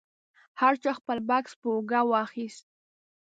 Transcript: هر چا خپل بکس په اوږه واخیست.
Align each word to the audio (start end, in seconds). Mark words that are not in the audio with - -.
هر 0.61 0.73
چا 0.83 0.91
خپل 0.99 1.17
بکس 1.29 1.51
په 1.61 1.67
اوږه 1.73 2.01
واخیست. 2.11 2.65